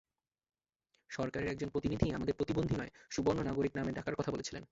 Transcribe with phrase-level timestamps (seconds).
[1.11, 4.59] সরকারের একজন প্রতিনিধি আমাদের প্রতিবন্ধী নয়, সুবর্ণ নাগরিক নামে ডাকার কথা বলেছিলেন।